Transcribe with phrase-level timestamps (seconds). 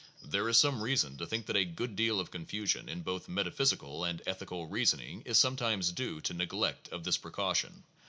[0.25, 4.03] There is some reason to think that a good deal of confusion in both metaphysical
[4.03, 7.83] and ethical reasoning is sometimes due to neglect of this precaution.